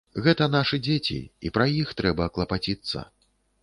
[0.27, 3.11] Гэта нашы дзеці, і пра іх трэба клапаціцца.